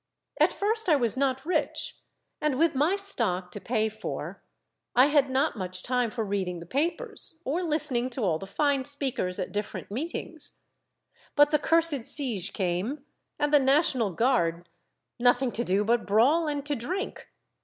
[0.39, 1.99] At first I was not rich,
[2.41, 4.41] and with my stock to pay for
[4.95, 8.09] I had Aboard: A Monologue, 189 not much time for reading the papers, or listening
[8.09, 10.53] to all the fine speakers at different meetings.
[11.35, 13.05] But the cursed siege came,
[13.37, 14.67] and the national guard,—
[15.19, 17.27] nothing to do but to brawl and to drink.